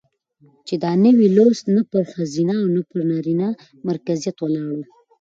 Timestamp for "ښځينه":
2.13-2.53